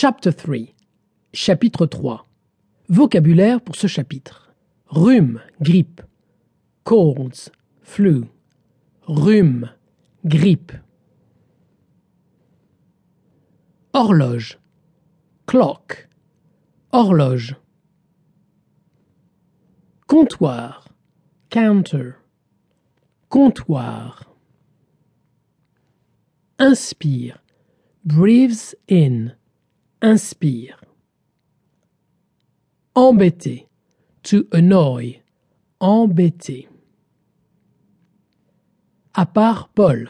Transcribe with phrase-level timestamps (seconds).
[0.00, 0.76] Chapter 3
[1.32, 2.24] Chapitre 3
[2.88, 4.54] Vocabulaire pour ce chapitre.
[4.86, 6.02] Rhume, grippe.
[6.84, 7.50] Colds,
[7.82, 8.26] flu.
[9.08, 9.72] Rhume,
[10.24, 10.70] grippe.
[13.92, 14.60] Horloge.
[15.46, 16.08] Clock.
[16.92, 17.56] Horloge.
[20.06, 20.86] Comptoir.
[21.50, 22.18] Counter.
[23.30, 24.32] Comptoir.
[26.60, 27.42] Inspire.
[28.04, 29.32] Breathes in.
[30.00, 30.80] Inspire.
[32.94, 33.66] Embêter.
[34.22, 35.22] To annoy.
[35.80, 36.68] Embêter.
[39.14, 40.08] À part Paul.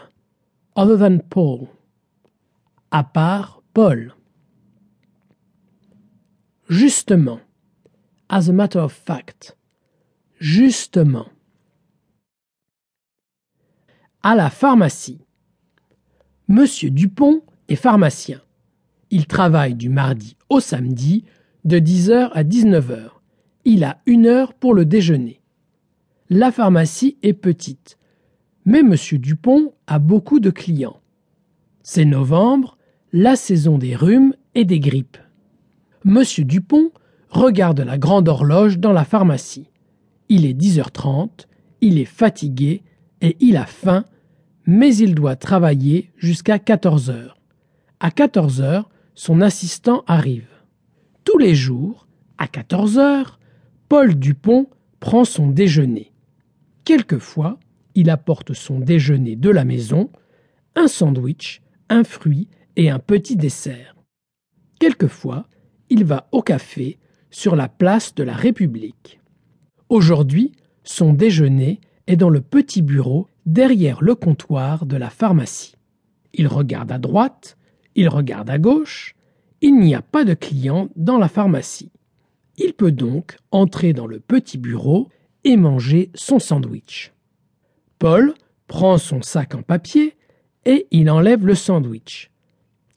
[0.77, 1.69] Other than Paul.
[2.91, 4.15] À part Paul.
[6.69, 7.41] Justement.
[8.29, 9.57] As a matter of fact.
[10.39, 11.31] Justement.
[14.23, 15.25] À la pharmacie.
[16.47, 18.43] Monsieur Dupont est pharmacien.
[19.11, 21.25] Il travaille du mardi au samedi
[21.65, 23.09] de 10h à 19h.
[23.65, 25.41] Il a une heure pour le déjeuner.
[26.31, 27.99] La pharmacie est petite,
[28.67, 31.01] mais Monsieur Dupont a beaucoup de clients.
[31.83, 32.77] C'est novembre,
[33.13, 35.17] la saison des rhumes et des grippes.
[36.05, 36.91] Monsieur Dupont
[37.31, 39.71] regarde la grande horloge dans la pharmacie.
[40.29, 41.47] Il est 10h30,
[41.81, 42.83] il est fatigué
[43.23, 44.05] et il a faim,
[44.67, 47.31] mais il doit travailler jusqu'à 14h.
[48.01, 48.85] À 14h,
[49.19, 50.47] son assistant arrive.
[51.25, 52.07] Tous les jours,
[52.39, 53.27] à 14h,
[53.89, 54.69] Paul Dupont
[55.01, 56.13] prend son déjeuner.
[56.85, 57.59] Quelquefois,
[57.97, 60.09] il apporte son déjeuner de la maison,
[60.77, 63.97] un sandwich, un fruit et un petit dessert.
[64.79, 65.49] Quelquefois,
[65.91, 67.01] il va au café
[67.33, 69.19] sur la place de la République.
[69.89, 70.53] Aujourd'hui,
[70.85, 75.75] son déjeuner est dans le petit bureau derrière le comptoir de la pharmacie.
[76.35, 77.59] Il regarde à droite,
[77.95, 79.15] il regarde à gauche,
[79.61, 81.91] il n'y a pas de client dans la pharmacie.
[82.57, 85.09] Il peut donc entrer dans le petit bureau
[85.45, 87.13] et manger son sandwich.
[87.99, 88.35] Paul
[88.67, 90.17] prend son sac en papier
[90.65, 92.31] et il enlève le sandwich.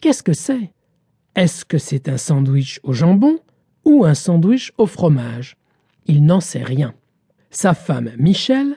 [0.01, 0.73] Qu'est-ce que c'est?
[1.35, 3.39] Est-ce que c'est un sandwich au jambon
[3.85, 5.57] ou un sandwich au fromage?
[6.05, 6.93] Il n'en sait rien.
[7.51, 8.75] Sa femme Michel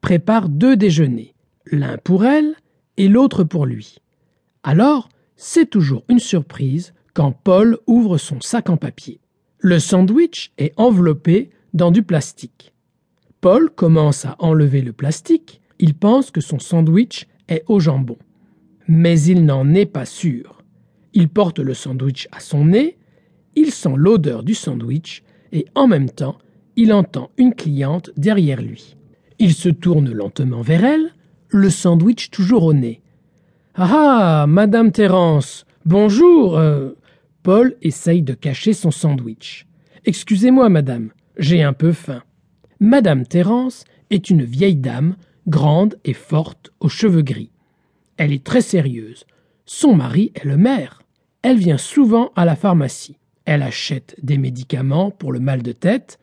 [0.00, 1.34] prépare deux déjeuners,
[1.66, 2.54] l'un pour elle
[2.96, 3.96] et l'autre pour lui.
[4.62, 9.20] Alors, c'est toujours une surprise quand Paul ouvre son sac en papier.
[9.58, 12.72] Le sandwich est enveloppé dans du plastique.
[13.40, 18.18] Paul commence à enlever le plastique, il pense que son sandwich est au jambon.
[18.88, 20.62] Mais il n'en est pas sûr.
[21.12, 22.96] Il porte le sandwich à son nez,
[23.54, 26.38] il sent l'odeur du sandwich et en même temps,
[26.76, 28.96] il entend une cliente derrière lui.
[29.38, 31.14] Il se tourne lentement vers elle,
[31.48, 33.00] le sandwich toujours au nez.
[33.78, 36.56] Ah, Madame Terence, bonjour.
[36.56, 36.92] Euh,
[37.42, 39.66] Paul essaye de cacher son sandwich.
[40.06, 42.22] Excusez-moi, madame, j'ai un peu faim.
[42.80, 45.16] Madame Terence est une vieille dame,
[45.46, 47.50] grande et forte, aux cheveux gris.
[48.16, 49.26] Elle est très sérieuse.
[49.66, 51.02] Son mari est le maire.
[51.42, 53.18] Elle vient souvent à la pharmacie.
[53.44, 56.18] Elle achète des médicaments pour le mal de tête.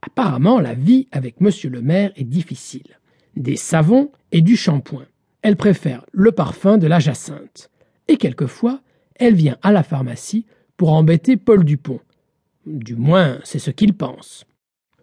[0.00, 2.98] Apparemment, la vie avec monsieur le maire est difficile.
[3.36, 5.04] Des savons et du shampoing
[5.44, 7.70] elle préfère le parfum de la jacinthe.
[8.08, 8.80] Et quelquefois,
[9.16, 10.46] elle vient à la pharmacie
[10.78, 12.00] pour embêter Paul Dupont.
[12.64, 14.46] Du moins, c'est ce qu'il pense.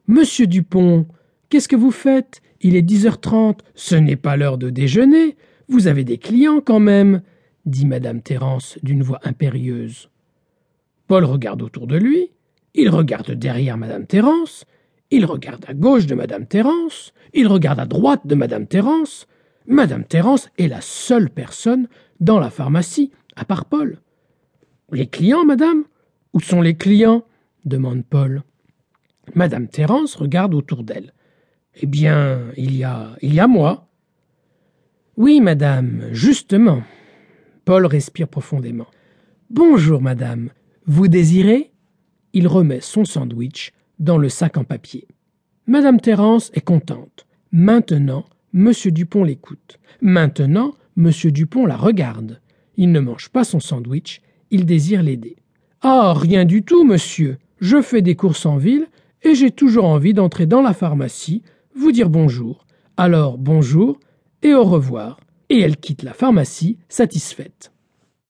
[0.07, 1.05] Monsieur Dupont,
[1.49, 2.41] qu'est-ce que vous faites?
[2.59, 5.37] Il est dix heures trente, ce n'est pas l'heure de déjeuner.
[5.69, 7.21] Vous avez des clients quand même,
[7.67, 10.09] dit madame Thérence d'une voix impérieuse.
[11.05, 12.31] Paul regarde autour de lui,
[12.73, 14.65] il regarde derrière madame Thérence,
[15.11, 19.27] il regarde à gauche de madame Thérence, il regarde à droite de madame Thérence,
[19.67, 21.87] Madame Terence est la seule personne
[22.19, 23.99] dans la pharmacie, à part Paul.
[24.91, 25.83] Les clients, madame?
[26.33, 27.23] Où sont les clients?
[27.65, 28.43] demande Paul.
[29.35, 31.13] Madame Terence regarde autour d'elle.
[31.75, 33.15] Eh bien, il y a.
[33.21, 33.87] il y a moi.
[35.15, 36.83] Oui, madame, justement.
[37.65, 38.87] Paul respire profondément.
[39.49, 40.49] Bonjour, madame.
[40.85, 41.71] Vous désirez?
[42.33, 45.07] Il remet son sandwich dans le sac en papier.
[45.67, 47.27] Madame Terence est contente.
[47.51, 48.71] Maintenant, M.
[48.87, 49.79] Dupont l'écoute.
[50.01, 51.11] Maintenant, M.
[51.25, 52.41] Dupont la regarde.
[52.77, 55.37] Il ne mange pas son sandwich, il désire l'aider.
[55.81, 57.37] Ah, rien du tout, monsieur.
[57.59, 58.87] Je fais des courses en ville
[59.23, 61.43] et j'ai toujours envie d'entrer dans la pharmacie,
[61.75, 62.65] vous dire bonjour.
[62.97, 63.99] Alors bonjour
[64.41, 65.19] et au revoir.
[65.49, 67.71] Et elle quitte la pharmacie satisfaite.